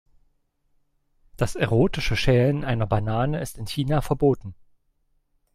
Das 1.37 1.53
erotische 1.55 2.15
Schälen 2.15 2.65
einer 2.65 2.87
Banane 2.87 3.39
ist 3.39 3.59
in 3.59 3.67
China 3.67 4.01
verboten. 4.01 4.55